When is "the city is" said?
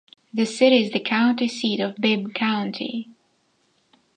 0.33-0.91